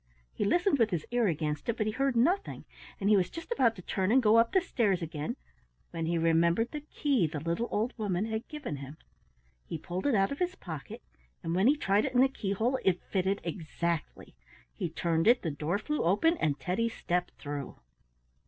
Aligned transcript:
He 0.33 0.45
listened 0.45 0.79
with 0.79 0.89
his 0.89 1.05
ear 1.11 1.27
against 1.27 1.69
it, 1.69 1.77
but 1.77 1.85
he 1.85 1.91
heard 1.91 2.15
nothing, 2.15 2.65
and 2.99 3.07
he 3.07 3.15
was 3.15 3.29
just 3.29 3.51
about 3.51 3.75
to 3.75 3.83
turn 3.83 4.11
and 4.11 4.19
go 4.19 4.37
up 4.37 4.51
the 4.51 4.59
stairs 4.59 5.03
again, 5.03 5.35
when 5.91 6.07
he 6.07 6.17
remembered 6.17 6.71
the 6.71 6.81
key 6.81 7.27
the 7.27 7.39
little 7.39 7.67
old 7.69 7.95
woman 7.99 8.25
had 8.25 8.47
given 8.47 8.77
him. 8.77 8.97
He 9.67 9.77
pulled 9.77 10.07
it 10.07 10.15
out 10.15 10.31
of 10.31 10.39
his 10.39 10.55
pocket, 10.55 11.03
and 11.43 11.53
when 11.53 11.67
he 11.67 11.77
tried 11.77 12.05
it 12.05 12.15
in 12.15 12.21
the 12.21 12.29
keyhole 12.29 12.79
it 12.83 12.99
fitted 13.11 13.41
exactly. 13.43 14.33
He 14.73 14.89
turned 14.89 15.27
it, 15.27 15.43
the 15.43 15.51
door 15.51 15.77
flew 15.77 16.01
open, 16.03 16.35
and 16.37 16.59
Teddy 16.59 16.89
stepped 16.89 17.33
through. 17.37 17.77